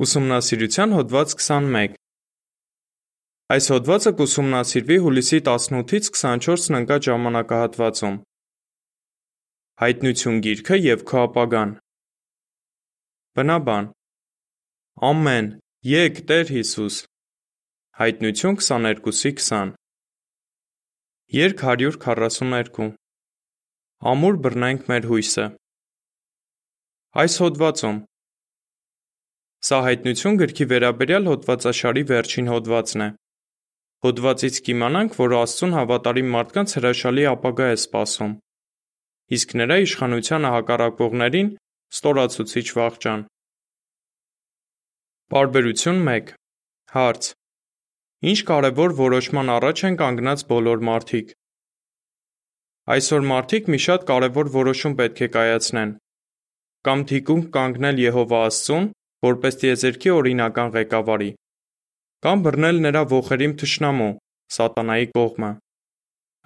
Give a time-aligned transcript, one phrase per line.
[0.00, 1.96] Ուսումնասիրության հոդված 21
[3.52, 8.16] Այս հոդվածը կուսումնասիրվի հուլիսի 18-ից 24-ն ընկած ժամանակահատվածում։
[9.84, 11.76] Հայտնություն գիրքը եւ քո ապագան։
[13.36, 13.92] Բնաբան
[15.10, 15.52] Ամեն,
[15.92, 17.00] եկ Տեր Հիսուս։
[18.00, 19.74] Հայտնություն 22-ի 20
[21.44, 22.92] Երկ 142
[24.14, 25.50] Ամուր բռնենք մեր հույսը։
[27.20, 28.06] Այս հոդվածում
[29.60, 33.08] Սա հայտնություն գրքի վերաբերյալ հոդվածաշարի վերջին հոդվածն է։
[34.06, 38.32] Հոդվածից կիմանանք, որ Աստծուն հավատարիմ մարդկանց հրաշալի ապագա է սպասում,
[39.36, 41.50] իսկ նրա իշխանությանը հակառակվողներին՝
[41.96, 43.26] ստորացուցիչ վախճան։
[45.34, 46.32] Պարբերություն 1
[46.94, 47.28] Հարց.
[48.30, 51.34] Ինչ կարևոր որոշման առաջ են կանգնած բոլոր մարդիկ։
[52.96, 55.92] Այսօր մարդիկ մի շատ կարևոր որոշում պետք է կայացնեն։
[56.88, 58.88] Կամ թիկունք կանգնել Եհովա Աստծուն,
[59.26, 61.30] որպես տիեզերքի օրինական ղեկավարի,
[62.24, 64.10] կամ բռնել նրա ոխերիմ թշնամու՝
[64.56, 65.50] սատանայի կողմը։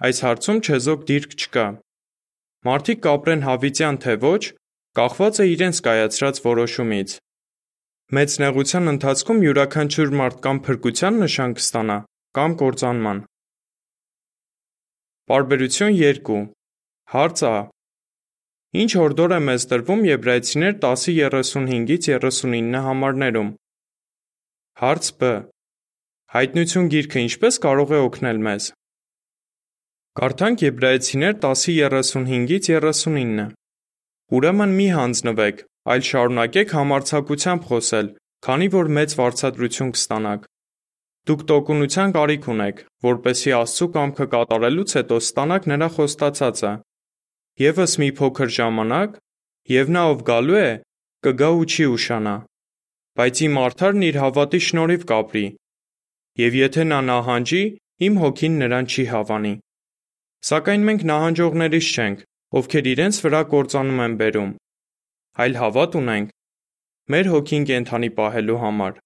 [0.05, 1.65] Այս հարցում չեզոք դիրք չկա։
[2.67, 4.41] Մարդիկ կապրեն հավիտյան թե ոչ,
[4.99, 7.15] կախված է իրենց կայացրած որոշումից։
[8.15, 11.97] Մեծ նեղության ընթացքում յուրաքանչյուր մարդ կամ փրկության նշան կստանա,
[12.37, 13.21] կամ կործանման։
[15.31, 16.41] Պարբերություն 2
[17.15, 17.55] Հարց Ա.
[18.75, 23.49] Ինչ հորդոր է մեզ տրվում Եբրայեցիներ 10:35-ից 39 համարներում։
[24.81, 25.29] Հարց Բ.
[26.35, 28.65] Հայտնություն գիրքը ինչպես կարող է օգնել մեզ։
[30.19, 33.45] Կարդանք Եբրայեցիներ 10:35-ից 39։
[34.35, 35.63] Ուրեմն մի հանձնվեք,
[35.95, 38.09] այլ շարունակեք համարձակությամբ խոսել,
[38.49, 40.49] քանի որ մեծ վարձատրություն կստանաք։
[41.29, 46.73] Դուք տոկունության կարիք ունեք, որպեսզի Աստծու կամքը կատարելուց հետո ստանաք նրա խոստացածը,
[47.55, 49.13] Եվս մի փոքր ժամանակ,
[49.71, 50.71] եւ նա ով գալու է,
[51.23, 52.35] կգա ու չի ուշանա։
[53.15, 55.45] Բայց իմ արդարն իր հավատի շնորհիվ կապրի։
[56.43, 57.63] Եվ եթե նա նահանջի,
[58.09, 59.53] իմ հոգին նրան չի հավանի։
[60.51, 62.27] Սակայն մենք նահանջողներից չենք,
[62.59, 64.51] ովքեր իրենց վրա կործանում են բերում,
[65.45, 66.35] այլ հավատ ունենք
[67.15, 69.03] մեր հոգին կենթանի պահելու համար։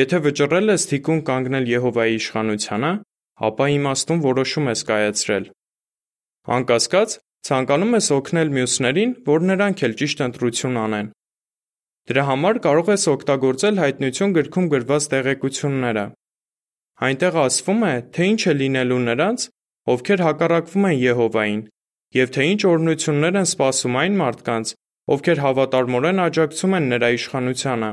[0.00, 2.92] Եթե վճռել ես թիկուն կանգնել Եհովայի իշխանությանը,
[3.52, 5.46] ապա իմաստուն որոշում ես կայացրել։
[6.42, 7.12] Անկասկած,
[7.46, 11.10] ցանկանում ես օգնել մյուսներին, որ նրանք էլ ճիշտ ընտրություն անեն։
[12.10, 16.04] Դրա համար կարող ես օգտագործել հայտնություն գրքում գրված տեղեկությունները։
[17.06, 19.44] Այնտեղ ասվում է, թե ինչ է լինելու նրանց,
[19.92, 21.60] ովքեր հակառակվում են Եհովային,
[22.18, 24.72] եւ թե ինչ օրհնություններ են սպասում այն մարդկանց,
[25.14, 27.92] ովքեր հավատարմորեն աջակցում են նրա իշխանությանը։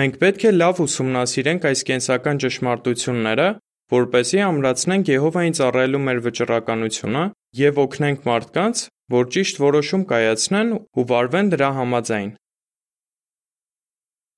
[0.00, 3.48] Մենք պետք է լավ ուսումնասիրենք այս կենսական ճշմարտությունները,
[3.90, 7.24] որպեսզի ամրացնենք Եհովային ծառայելու մեր վճռականությունը
[7.58, 12.30] եւ օգնենք մարդկանց, որ ճիշտ որոշում կայացնեն ու վարվեն դրա համաձայն։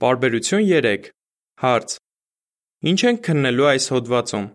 [0.02, 1.10] Պարբերություն 3
[1.62, 1.96] Հարց.
[2.92, 4.46] Ինչ ենք քննելու այս հոդվածում։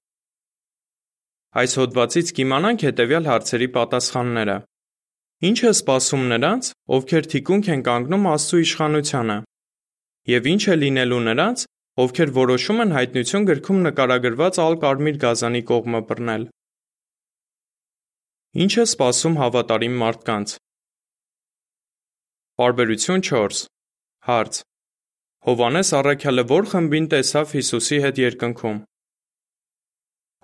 [1.62, 4.58] Այս հոդվածից կիմանանք հետևյալ հարցերի պատասխանները։
[5.48, 9.38] Ինչ է սպասում նրանց, ովքեր թիկունք են կանգնում Աստծո իշխանությանը,
[10.34, 11.66] եւ ինչ է լինելու նրանց,
[12.04, 16.44] ովքեր որոշում են հայտնություն գրքում նկարագրված ալ կարմիր գազանի կողմը բռնել։
[18.58, 20.52] Ինչ է սպասում հավատարիմ մարդկանց։
[22.58, 23.60] Պարբերություն 4
[24.30, 24.58] Հարց.
[25.50, 28.80] Հովանես առաքյալը ո՞ր խմբին տեսավ Հիսուսի հետ երկնքում։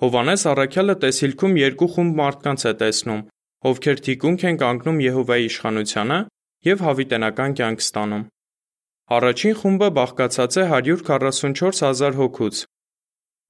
[0.03, 3.25] Հովանես առաքյալը տեսիլքում երկու խումբ մարդկանց է տեսնում,
[3.74, 6.19] ովքեր թիկունք են կանգնում Եհովայի իշխանությանը
[6.69, 8.28] եւ հավիտենական կյանք ստանում։
[9.18, 12.62] Առաջին խումբը բաղկացած է 144000 հոգուց,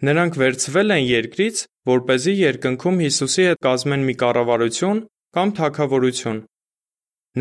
[0.08, 1.58] Նրանք վերցվել են երկրից,
[1.90, 5.00] որ เป զի երկնքում Հիսուսի հետ կազմեն մի կառավարություն
[5.38, 6.40] կամ թագավորություն։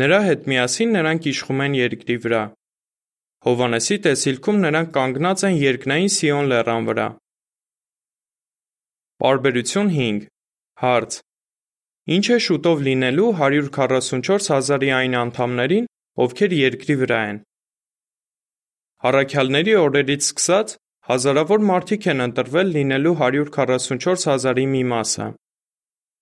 [0.01, 2.43] Նրա հետ միասին նրանք իշխում են երկրի վրա։
[3.47, 7.07] Հովանեսի տեսիլքում նրանք կանգնած են երկնային Սիոն լեռան վրա։
[9.23, 10.23] Պարբերություն 5
[10.83, 11.17] Հարց.
[12.13, 15.85] Ինչ է շուտով լինելու 144 հազարի այն անդամներին,
[16.23, 17.37] ովքեր երկրի վրա են։
[19.09, 20.73] Առաքյալների օրերից սկսած
[21.03, 25.25] Հազարավոր մարդիկ են ընտրվել լինելու 144 հազարի մի մասը։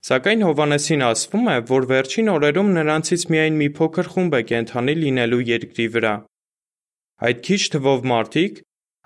[0.07, 5.41] Սակայն Հովանեսին ասվում է, որ վերջին օրերում նրանցից միայն մի փոքր խումբ է կենթանի լինելու
[5.49, 6.13] երկրի վրա։
[7.29, 8.57] Այդ քիչ թվով մարդիկ,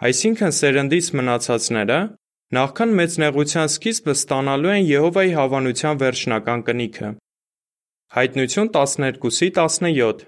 [0.08, 2.00] այսինքն սերնդից մնացածները,
[2.56, 7.10] նախքան մեծ նեղության սկիզբը ստանալու են Եհովայի հավանության վերջնական կնիքը։
[8.16, 10.24] Հայտնություն 12:17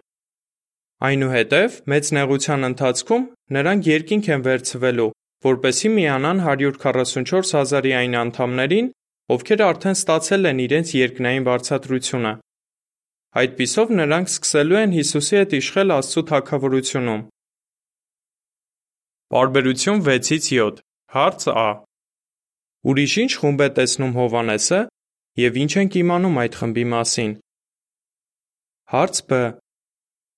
[1.08, 5.08] Այնուհետև մեծ նեղության ընթացքում նրանք երկինք են վերցվելու
[5.46, 8.88] որպեսզի միանան 144 հազարի այն անդամներին,
[9.36, 12.34] ովքեր արդեն ստացել են իրենց երկնային վարձատրությունը։
[13.38, 17.22] Այդպիսով նրանք սկսելու են Հիսուսի հետ իշխել Աստծո թագավորությունում։
[19.36, 20.82] Պարբերություն 6-ից 7
[21.18, 21.68] Հարց Ա.
[22.88, 24.80] Ուրիշ ինչ խումբ է տեսնում Հովանեսը
[25.44, 27.36] եւ ինչ ենք իմանում այդ խմբի մասին։
[28.94, 29.40] Հարց Բ.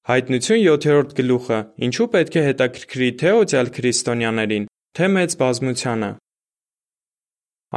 [0.09, 1.59] Հայտնություն 7-րդ գլուխը.
[1.85, 4.65] Ինչու պետք է հետաքրքրի թե օծյալ քրիստոնյաներին,
[4.97, 6.09] թե մեծ բազմությանը։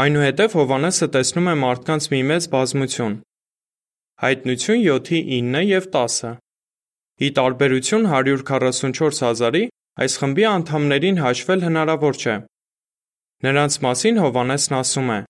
[0.02, 3.16] Այնուհետև Հովանեսը տեսնում է մարդկանց մի մեծ բազմություն։
[4.22, 6.32] Հայտնություն 7-ի 9 եւ 10-ը։
[7.26, 9.64] Ի տարբերություն 144 հազարի,
[10.02, 12.36] այս խմբի անդամներին հաշվել հնարավոր չէ։
[13.46, 15.20] Նրանց մասին Հովանեսն ասում է.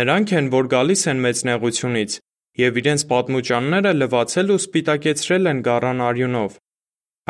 [0.00, 2.18] Նրանք են, որ գալիս են մեծ նեղությունից
[2.60, 6.58] եւ իրենց պատմուճանները լվացել ու սպիտակեցրել են գառան արյունով։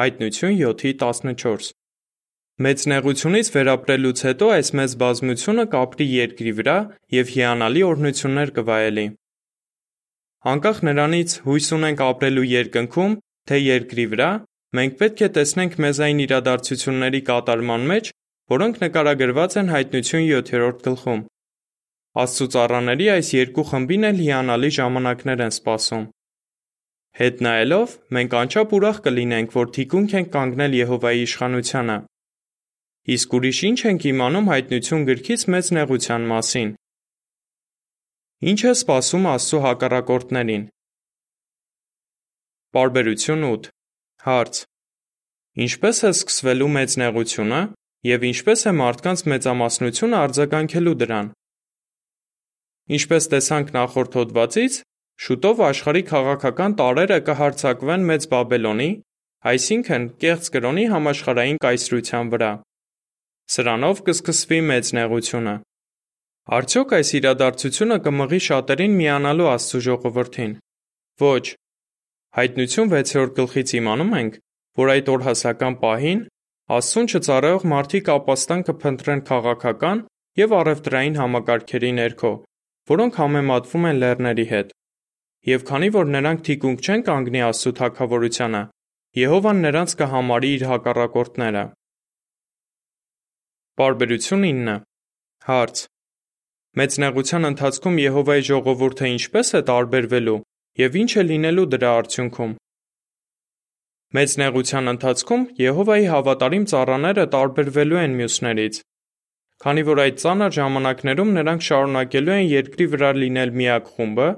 [0.00, 1.79] Հայտնություն 7:14։
[2.60, 6.74] Մեծ նեղությունից վերապրելուց հետո այս մեծ բազմությունը կապրի երկրի վրա
[7.16, 9.04] եւ հիանալի օրհնություններ կվայելի։
[10.52, 13.14] Անկախ նրանից հույս ունենք ապրելու երկնքում,
[13.48, 14.28] թե երկրի վրա,
[14.76, 18.12] մենք պետք է տեսնենք մեզ այն իրադարձությունների կատարման մեջ,
[18.52, 21.24] որոնք նկարագրված են Հայտնություն 7-րդ գլխում։
[22.20, 26.06] Աստծո ծառաների այս երկու խմբին էլ հիանալի ժամանակներ են սպասում։
[27.20, 32.00] Հետ նայելով, մենք անչափ ուրախ կլինենք, որ թիկունք ենք կանգնել Եհովայի իշխանությանը։
[33.10, 36.68] Իսկ ուրիշ ինչ ենք իմանում Հայտնություն գրքից մեծ նեղության մասին։
[38.50, 40.66] Ինչ է սպասում Աստծո հակառակորդներին։
[42.76, 43.66] Պարբերություն 8
[44.26, 44.62] Հարց.
[45.66, 47.60] Ինչպե՞ս է սկսվելու մեծ նեղությունը
[48.10, 51.34] եւ ինչպե՞ս է մարդկանց մեծամասնությունը արձագանքելու դրան։
[53.00, 54.80] Ինչպես տեսանք նախորդ հոդվածից,
[55.26, 58.90] շուտով աշխարհի քաղաքական տարրերը կհարձակվեն Մեծ Բաբելոնի,
[59.50, 62.52] այսինքն կեղծ կրոնի համաշխարհային կայսրության վրա։
[63.50, 65.52] Սրանով կսկսվի մեծ նեղությունը։
[66.56, 70.52] Արդյոք այս իրադարձությունը կմղի շատերին միանալու Աստծո ժողովրդին։
[71.22, 71.46] Ոչ։
[72.38, 74.36] Հայտնություն 6-րդ գլխից իմանում ենք,
[74.80, 76.22] որ այդ օրհասական պահին
[76.78, 80.04] Աստծուն չծառայող մարդիկ ապաստան կփնտրեն քաղաքական
[80.38, 82.32] եւ առևտրային համակարգերի ներքո,
[82.94, 84.72] որոնք համեմատվում են լեռների հետ։
[85.50, 88.62] Եվ քանի որ նրանք թիկունք չեն կանգնի Աստծո թագավորությանը,
[89.18, 91.66] Եհովան նրանց կհամարի իր հակառակորդները։
[93.80, 94.72] Պարբերություն 9
[95.46, 95.78] Հարց.
[96.78, 100.34] Մեծ նեղության ընթացքում Եհովայի ժողովուրդը ինչպես է տարբերվելու
[100.80, 102.52] եւ ինչ է լինելու դրա արդյունքում։
[104.18, 108.82] Մեծ նեղության ընթացքում Եհովայի հավատարիմ ծառաները տարբերվելու են մյուսներից։
[109.64, 114.28] Քանի որ այդ ծանր ժամանակներում նրանք շարունակելու են երկրի վրա լինել միակ խումբը,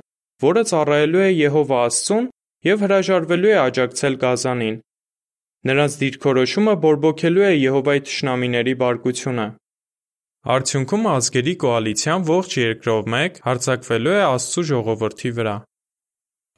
[0.47, 2.31] որը ծառայելու է Եհովա Աստծուն
[2.71, 4.83] եւ հրաժարվելու է աջակցել Գազանին։
[5.69, 9.45] Նրանց դիրքորոշումը բորբոքելու է Եհովայի թշնամիների բարկությունը։
[10.55, 15.53] Արդյունքում ազգերի կոալիցիան ողջ երկրով մեկ հարձակվելու է Աստծո ժողովրդի վրա։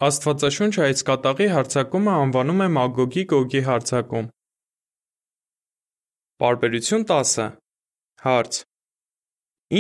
[0.09, 4.33] Աստվածաշունչը այս կատաղի հարձակումը անվանում է Մագոգի Գոգի հարձակում։
[6.45, 7.47] Պարբերություն 10
[8.25, 8.65] Հարց.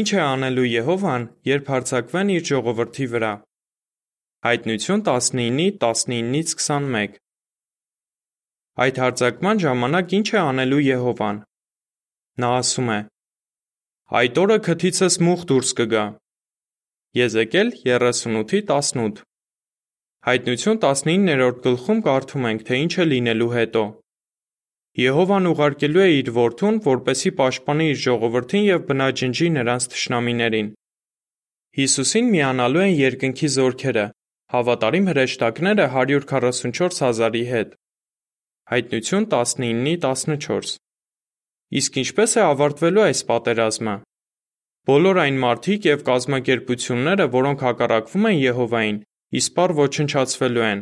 [0.05, 3.35] Ինչ է անելու Եհովան, երբ հարձակվեն իր ժողովրդի վրա։
[4.44, 7.24] Հայտնություն 19-ի 19-ից 21
[8.75, 11.37] Այդ հարձակման ժամանակ ինչ է անելու Եհովան։
[12.43, 12.97] Նա ասում է.
[14.21, 16.03] Այդ օրը քթիցս մուխ դուրս կգա։
[17.19, 19.21] Եզեկել 38:18
[20.29, 23.85] Հայտնություն 19-րդ գլխում կարդում ենք, թե ինչ է լինելու հետո։
[25.05, 30.75] Եհովան ուղարկելու է իր որդուն, որպեսի պաշտպանի իր ժողովրդին եւ բնաջնջի նրանց թշնամիներին։
[31.79, 34.06] Հիսուսին միանալու են երկնքի զորքերը,
[34.55, 37.81] հավատարիմ հրեշտակները 144 հազարի հետ։
[38.65, 40.79] Հայտնություն 19-14
[41.79, 43.97] Իսկ ինչպես է ավարտվելու այս պատերազմը։
[44.89, 49.03] Բոլոր այն մարդիկ եւ կազմակերպությունները, որոնք հակառակվում են Եհովային,
[49.41, 50.81] իսպառ ոչնչացվելու են։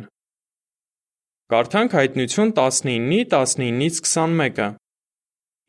[1.51, 4.69] Կարդանք հայտնություն 19-ի 19-ից 21-ը։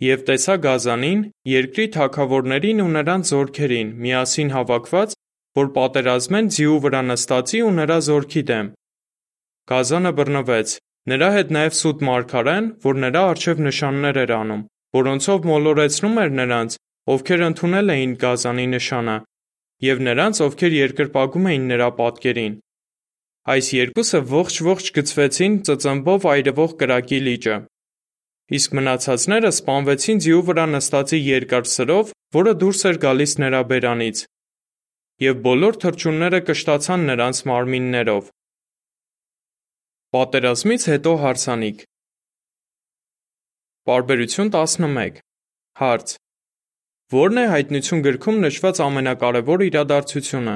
[0.06, 5.18] Եվ տեսա Գազանին, երկրի թակավորներին ու նրանց զորքերին միասին հավաքված,
[5.58, 8.74] որ պատերազմեն ձիու վրա նստածի ու նրա զորքի դեմ։
[9.74, 10.78] Գազանը բռնվեց,
[11.10, 14.62] նրա հետ նաև սուտ մարգարեն, որ նրա առջև նշաններ էր անում,
[14.96, 16.76] որոնցով մոլորեցնում էր նրանց,
[17.14, 19.16] ովքեր ընդունել էին Գազանի նշանը,
[19.84, 22.54] եւ նրանց, ովքեր երկրպագում էին նրա պատկերին։
[23.54, 27.56] Այս երկուսը ողջ-ողջ գցվեցին ծծմբով այրվող կրակի լիճը։
[28.56, 34.24] Իսկ մնացածները սպանվեցին ձիու վրա նստածի երկար սրով, որը դուրս էր գալիս նրա բերանից։
[35.24, 38.32] Եվ բոլոր թռչունները կշտացան նրանց մարմիններով։
[40.14, 41.78] Պատերազմից հետո հարսանիք
[43.88, 45.16] Պարբերություն 11
[45.80, 46.12] Հարց.
[47.14, 50.54] Որն է հայտնություն գրքում նշված ամենակարևոր իրադարձությունը։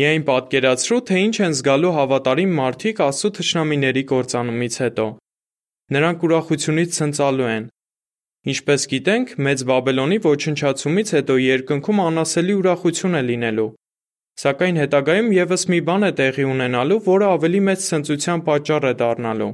[0.00, 5.08] Միայն պատկերացրու, թե ինչ են զգալու հավատարիմ մարդիկ Աստծո թշնամիների կործանումից հետո։
[5.94, 7.72] Նրանք ուրախությունից ցնծալու են։
[8.50, 13.72] Ինչպես գիտենք, Մեծ Բաբելոնի ոչնչացումից հետո երկնքում անասելի ուրախություն է լինելու։
[14.36, 19.52] Սակայն հետագայում եւս մի բան է տեղի ունենալու, որը ավելի մեծ ցնծության պատճառ է դառնալու։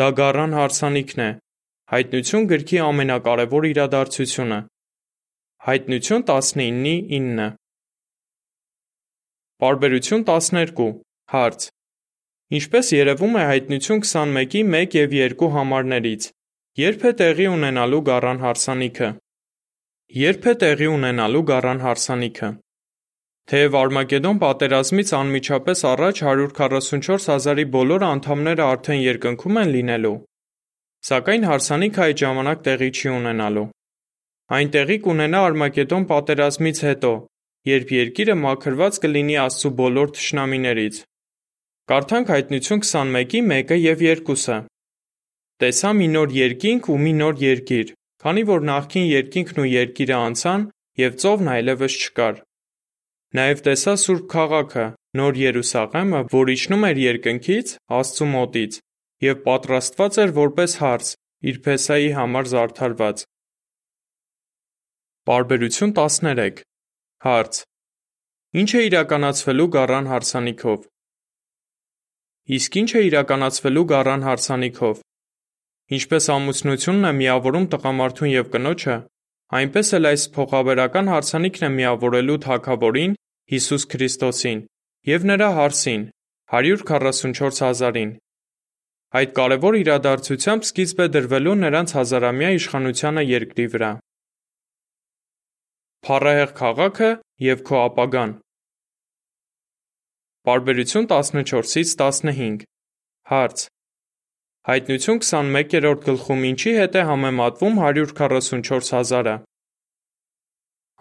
[0.00, 1.30] Դա գառան հարսանիքն է։
[1.92, 4.58] Հայտնություն գրքի ամենակարևոր իրադարձությունը։
[5.66, 7.50] Հայտնություն 19:9
[9.60, 10.88] Պարբերություն 12
[11.34, 11.68] Հարց.
[12.56, 15.12] Ինչպես երևում է հայտնություն 21-ի 1 եւ
[15.44, 16.30] 2 համարներից,
[16.80, 19.12] երբ է տեղի ունենալու գառան հարսանիքը։
[20.22, 22.50] Երբ է տեղի ունենալու գառան հարսանիքը։
[23.50, 30.16] Թեև Արմագեդոն պատերազմից անմիջապես առաջ 144 հազարի բոլոր անդամները արդեն երկնքում են լինելու,
[31.10, 33.66] սակայն հարսանիքը այդ ժամանակ տեղի չի ունենալու։
[34.50, 37.12] Այն տեղի կունենա Արմագեդոն պատերազմից հետո,
[37.70, 41.00] երբ երկիրը մաքրված կլինի Աստծու բոլոր թշնամիներից։
[41.90, 44.58] Կարդանք Հայտնություն 21-ի 1-ը եւ 2-ը։
[45.60, 47.88] Տեսա մի նոր երկինք ու մի նոր երկիր,
[48.24, 50.62] քանի որ նախքին երկինքն ու երկիրը անցան
[51.00, 52.38] եւ ծովն այլևս չկար։
[53.38, 54.84] Նաեւ տեսա Սուրբ քաղաքը,
[55.18, 57.68] նոր Երուսաղեմը, որ իջնում էր երկնքից,
[57.98, 58.78] Աստծու մոտից,
[59.22, 61.10] եւ պատրաստված էր որպես հարց,
[61.50, 63.22] իր փեսայի համար զարդարված։
[65.30, 66.64] Պարբերություն 13
[67.20, 67.60] Հարց.
[68.60, 70.84] Ինչ է իրականացվելու գառան հարսանիքով։
[72.56, 75.02] Իսկ ինչ է իրականացվելու գառան հարսանիքով։
[76.00, 78.96] Ինչպես ամուսնությունն է միավորում տղամարդուն եւ կնոջը,
[79.58, 83.14] այնպես էլ այս փոխաբերական հարսանիքն է միավորելու Թագավորին
[83.50, 84.60] Հիսուս Քրիստոսին
[85.10, 86.04] եւ նրա հարսին
[86.54, 88.12] 144 հազարին։
[89.20, 93.90] Այդ կարևոր իրադարձությամբ սկիզբ է դրվելու նրանց հազարամյա իշխանությանը երկրի վրա։
[96.06, 97.10] Փառահեղ քաղաքը
[97.46, 98.36] եւ քո ապագան։
[100.46, 102.64] Պարբերություն 14-ից 15
[103.30, 103.66] Հարց.
[104.68, 109.32] Հայտնություն 21-րդ գլխում ինչի հետ է համեմատվում 144 հազարը։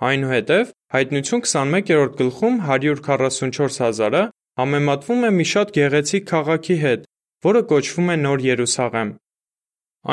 [0.10, 4.22] Այնուհետև հայտնություն 21-րդ գլխում 144 հազարը
[4.62, 7.04] համեմատվում է մի շատ գեղեցիկ քաղաքի հետ,
[7.50, 9.12] որը կոչվում է Նոր Երուսաղեմ։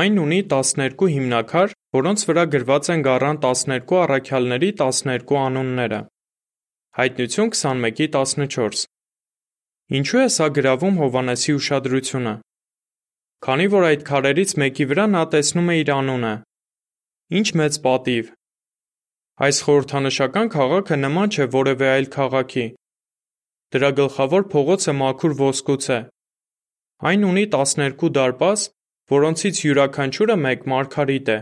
[0.03, 6.01] Այն ունի 12 հիմնաքար, որոնց վրա գրված են գառան 12 առաքյալների 12 անունները։
[6.99, 8.85] Հայտնություն 21:14
[10.01, 12.35] Ինչու է սա գրավում Հովանեսի ուշադրությունը։
[13.47, 16.33] Քանի որ այդ քարերից մեկի վրա նա տեսնում է իր անունը։
[17.41, 18.33] Ինչ մեծ պատիվ։
[19.47, 22.67] Այս խորհրդանշական քաղաքը նման չէ որևէ այլ քաղաքի։
[23.77, 26.01] Դրա գլխավոր փողոցը մաքուր ոսկուց է։
[27.07, 28.69] Այն ունի 12 դարպաս,
[29.15, 31.41] որոնցից յուրաքանչյուրը մեկ մարգարիտ է։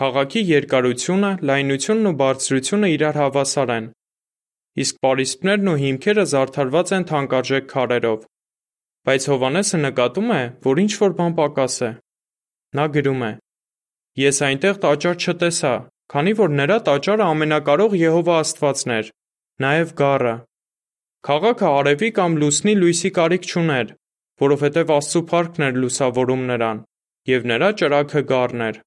[0.00, 3.92] Քաղաքի երկարությունը, լայնությունն ու բարձրությունը իրար հավասար են,
[4.82, 8.26] իսկ պարիսպներն ու հիմքերը զարդարված են թանկարժեք քարերով։
[9.06, 11.90] Բայց Հովանեսը նկատում է, որ ինչ-որ բան պակաս է։
[12.74, 13.28] Նա գրում է.
[14.18, 15.74] Ես այնտեղ տաճար չտեսա,
[16.10, 19.12] քանի որ նրա տաճարը ամենակարող Եհովա Աստվածն էր,
[19.62, 20.34] նաև գառը։
[21.26, 23.94] Քաղաքը արևի կամ լուսնի լույսի կարիք չուներ,
[24.42, 26.82] որովհետև Աստծո փառքն էր լուսավորում նրան,
[27.30, 28.80] եւ նրա ճրագը գառն էր։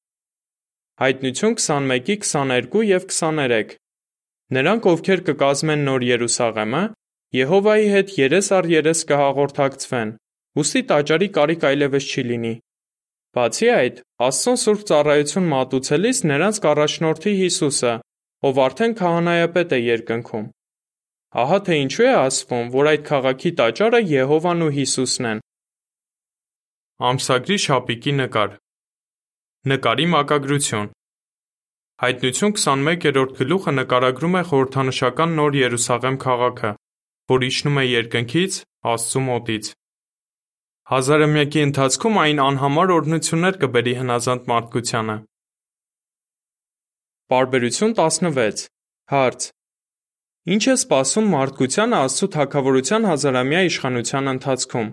[1.00, 3.76] Հայտնություն 21-ի 22 եւ 23
[4.50, 6.84] Նրանք, ովքեր կկազմեն Նոր Երուսաղեմը,
[7.38, 10.12] Եհովայի հետ երես առ երես կհաղորդակցվեն,
[10.62, 12.54] ուստի տաճարի կարիք այլևս չի լինի։
[13.38, 17.94] Բացի այդ, Աստծուն սուրբ ծառայություն մատուցելիս նրանց կառաջնորդի Հիսուսը,
[18.50, 20.48] ով արդեն քահանայապետ է երկնքում։
[21.44, 25.46] Ահա թե ինչու է ասվում, որ այդ քաղաքի տաճարը Եհովան ու Հիսուսն են։
[27.10, 28.58] Ամսագրի շապիկի նկար
[29.70, 30.90] Նկարի մակագրություն
[32.00, 36.70] Հայտնություն 21-րդ գլուխը նկարագրում է խորհրդանշական Նոր Երուսաղեմ քաղաքը,
[37.30, 38.56] որ իջնում է երկնքից,
[38.90, 39.68] Աստծու մոտից։
[40.90, 45.18] Հազարամյակի ընթացքում այն անհամար օրհնություններ կբերի հնազանդ մարդկությանը։
[47.30, 48.64] Պարբերություն 16
[49.14, 49.50] Հարց.
[50.50, 54.90] Ինչ է սպասում մարդկությանը Աստծո թագավորության հազարամյա իշխանության ընթացքում։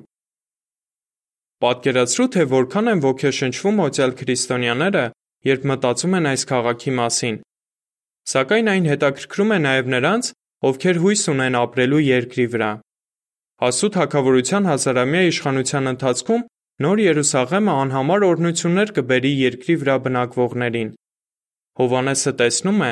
[1.64, 5.04] Պատկերացրու, թե որքան են ոգեշնչվում օծյալ քրիստոնյաները,
[5.48, 7.38] երբ մտածում են այս քաղաքի մասին։
[8.36, 10.28] Սակայն այն հետաքրքրում է նաև նրանց,
[10.64, 12.68] ովքեր հույս ունեն ապրելու երկրի վրա։
[13.66, 16.44] Աստծո թագավորության հազարամյա իշխանության ընթացքում
[16.84, 20.88] Նոր Երուսաղեմը անհամար օրհնություններ կբերի երկրի վրա բնակվողներին։
[21.80, 22.90] Հովանեսը տեսնում է,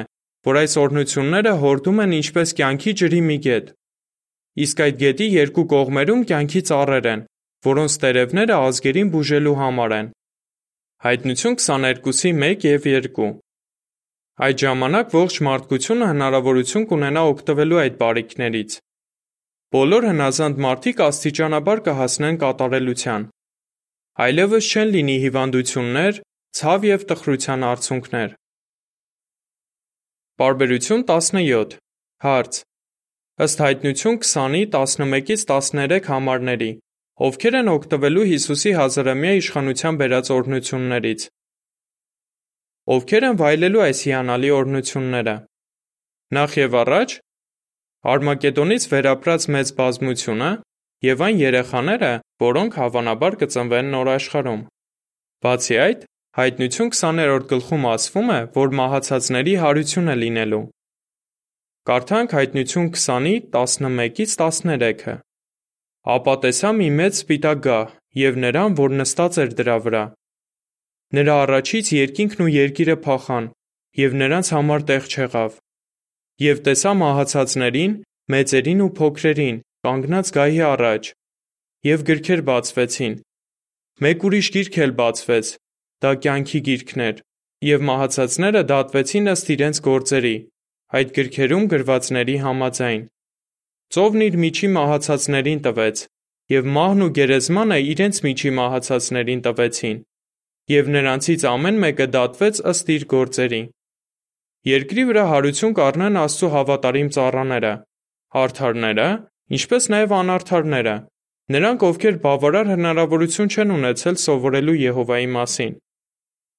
[0.49, 3.71] որ այս օրհնությունները հորդում են ինչպես կյանքի ջրի մի գետ։
[4.65, 7.25] Իսկ այդ գետի երկու կողմերում կյանքի ծառեր են,
[7.69, 10.13] որոնց տերևները ազգերին բուժելու համար են։
[11.05, 13.33] Հայտնություն 22-ի 1 եւ 2
[14.43, 18.73] Այդ ժամանակ ողջ մարդկությունը հնարավորություն կունենա օգտվելու այդ բարիքներից։
[19.75, 23.27] Բոլոր հնազանդ մարդիկ աստիճանաբար կհասնեն կատարելության։
[24.25, 26.19] Այլևս չեն լինի հիվանդություններ,
[26.55, 28.35] Ցավ եւ տխրության արցունքներ։
[30.39, 31.79] Պարբերություն 17
[32.27, 32.61] Հարց.
[33.47, 36.71] Ըստ հայտնություն 20-ի 11-ից 13 համարների,
[37.27, 41.27] ովքեր են օգտվելու Հիսուսի հազարամյա իշխանության բերած օրհնություններից։
[42.85, 45.35] Ովքեր են վայելելու այս հիանալի օրհնությունները։
[46.37, 47.13] Նախ եւ առաջ
[48.15, 50.51] Արմագեդոնից վերապրած մեծ բազմությունը
[51.09, 52.11] եւ այն երեխաները,
[52.45, 54.63] որոնք հավանաբար կծնվեն նոր աշխարհում։
[55.45, 60.63] Բացի այդ, Հայտնություն 20-րդ գլխում ասվում է, որ մահացածների հարություն է լինելու։
[61.89, 65.15] Կարդանք Հայտնություն 20-ի 11-ից 13-ը։
[66.15, 70.05] Ապա տեսա մի մեծ սպիտակ գահ եւ նրան, որ նստած էր դրա վրա։
[71.15, 73.45] Նրա առաջից երկինքն ու երկիրը փախան,
[74.01, 75.59] եւ նրանց համար տեղ չեղավ։
[76.45, 77.93] Եվ տեսա մահացածներին,
[78.35, 81.11] մեծերին ու փոքրերին, կանգնած գահի առաջ,
[81.87, 83.15] եւ գրքեր բացվեցին։
[84.05, 85.51] Մեկ ուրիշ գիրք էլ բացվեց,
[86.03, 87.21] դա կյանքի գիրքն էր,
[87.69, 90.35] եւ մահացածները դատվեցին ըստ իրենց գործերի,
[90.99, 93.05] այդ գրքերում գրվածների համաձայն։
[93.95, 96.03] Ծովն իր միջի մահացածներին տվեց,
[96.55, 100.03] եւ մահն ու գերեզմանը իրենց միջի մահացածներին տվեցին,
[100.73, 103.63] եւ նրանցից ամեն մեկը դատվեց ըստ իր գործերի։
[104.65, 107.73] Երկրի վրա հարություն կառնեն Աստծո հավատարիմ ծառաները,
[108.45, 109.09] արդարները,
[109.59, 110.95] ինչպես նաև անարդարները,
[111.55, 115.75] նրանք, ովքեր բավարար հնարավորություն չեն ունեցել սովորելու Եհովայի մասին։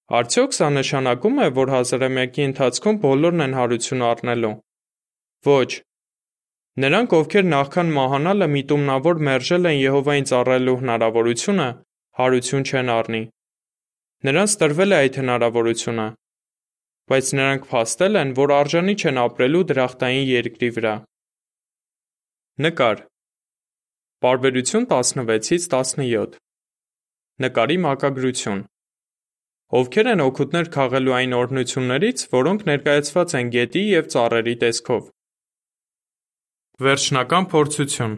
[0.06, 4.54] Արդյոք սա նշանակում է, որ հազարամյակի ընթացքում բոլորն են հարություն առնելու։
[5.50, 5.72] Ոչ։
[6.86, 11.68] Նրանք, ովքեր նախքան մահանալը միտումնավոր մերժել են Եհովային ծառայելու հնարավորությունը,
[12.22, 13.22] հարություն չեն առնի։
[14.26, 16.04] Նրանց տրվել է այդ հնարավորությունը,
[17.12, 20.94] բայց նրանք փաստել են, որ արժանի չեն ապրելու դրախտային երկրի վրա։
[22.66, 23.04] Նկար.
[24.26, 26.38] Պարբերություն 16-ից 17
[27.46, 28.64] Նկարի մակագրություն.
[29.82, 35.04] Ովքեր են օգուտներ քաղելու այն օրհնություններից, որոնք ներկայացված են գետի եւ ծառերի տեսքով։
[36.88, 38.18] Վերջնական փորձություն.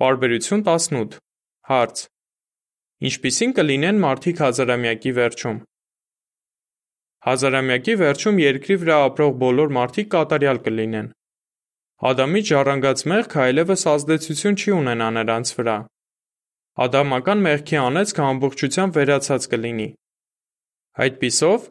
[0.00, 1.20] Պարբերություն 18
[1.70, 2.06] Հարց
[3.00, 5.58] Ինչպիսին կլինեն մարդիկ հազարամյակի վերջում։
[7.26, 11.08] Հազարամյակի վերջում երկրի վրա ապրող բոլոր մարդիկ կատարյալ կլինեն։
[12.10, 15.76] Ադամից ժառանգած մեղքը այլևս ազդեցություն չի ունենա նրանց վրա։
[16.84, 19.88] Ադամական մեղքի անեծքը ամբողջությամբ վերացած կլինի։
[21.06, 21.66] Այդպիսով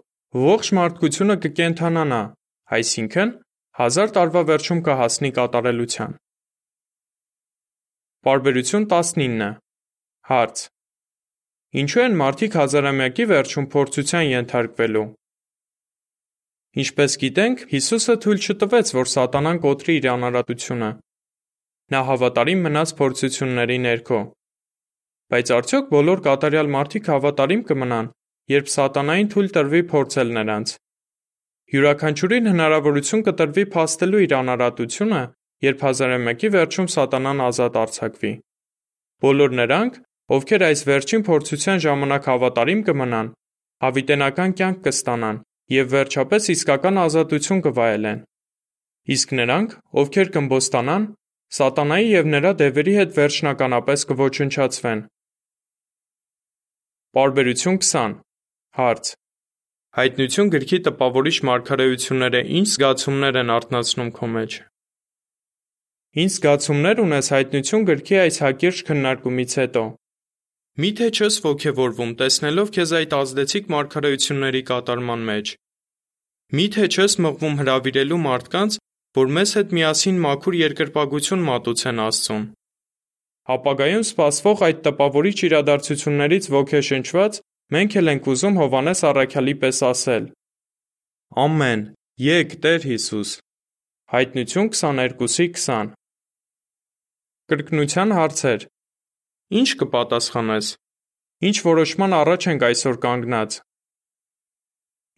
[0.50, 2.22] ողջ մարդկությունը կկենթանանա,
[2.80, 3.36] այսինքն
[3.84, 6.20] հազար տարվա վերջում կհասնի կատարելության։
[8.26, 9.56] Պարբերություն 19
[10.34, 10.68] Հարց
[11.70, 15.04] Ինչու են մարդիկ հազարամյակի վերջում փորձության ենթարկվելու։
[16.82, 20.90] Ինչպես գիտենք, Հիսուսը թույլ չտվեց, որ սատանան կոտրի իր անարատությունը։
[21.94, 24.20] Նա հավատարիմ մնաց փորձությունների ներքո։
[25.30, 28.12] Բայց արդյոք բոլոր կատարյալ մարդիկ հավատարիմ կմնան,
[28.50, 30.76] երբ սատանային թույլ տրվի փորձել նրանց։
[31.70, 35.22] Յուրաքանչյուրին հնարավորություն կտրվի փաստելու իր անարատությունը,
[35.70, 38.32] երբ հազարամյակի վերջում սատանան ազատ արձակվի։
[39.22, 40.00] Բոլոր նրանք,
[40.36, 43.30] ովքեր այս վերջին փորձության ժամանակ հավատարիմ կմնան,
[43.86, 45.40] հավիտենական կյանք կստանան
[45.74, 48.20] և վերջապես իսկական ազատություն կվայելեն։
[49.16, 51.08] Իսկ նրանք, ովքեր կըմբոստանան,
[51.60, 55.02] սատանայի և նրա դևերի հետ վերջնականապես կոչնչացվեն։
[57.18, 58.20] Պարբերություն 20
[58.78, 59.08] Հարց.
[59.98, 64.58] Հայտնություն գրքի տպավորիչ մարգարեությունները ինչ զգացումներ են արթնացնում քո մեջ։
[66.22, 69.84] Ինչ զգացումներ ունես հայտնություն գրքի այս հակիրճ քննարկումից հետո։
[70.80, 75.50] Միթե չես ոգևորվում տեսնելով քեզ այդ ազդեցիկ մարգարեությունների կատարման մեջ։
[76.60, 78.78] Միթե չես մղվում հրավիրելու մարդկանց,
[79.20, 82.48] որ մեզ հետ միասին մաքուր երկրպագություն մատուցեն Աստծուն։
[83.60, 87.44] Ապագայում սպասվող այդ տպավորիչ իրադարձություններից ոգեշնչված
[87.76, 90.32] մենք էլ ենք ուզում Հովանես Առաքյալի պես ասել.
[91.44, 91.86] Ամեն,
[92.30, 93.38] եկ Տեր Հիսուս։
[94.16, 95.96] Հայտնություն 22-ի 20
[97.50, 98.70] Կրկնության հարցեր
[99.50, 100.68] Ինչ կպատասխանես։
[101.50, 103.56] Ինչ որոշման առաջ ենք այսօր կանգնած։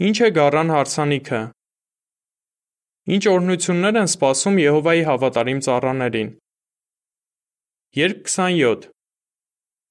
[0.08, 1.40] Ինչ է գառան հարսանիքը։
[3.16, 6.30] Ինչ օրհնություններ են սպասում Եհովայի հավատարիմ ծառաներին։
[8.00, 8.88] Երկ 27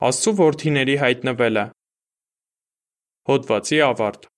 [0.08, 1.66] Աստծո որդիների հայտնվելը
[3.28, 4.28] Հոդվացի ավարտ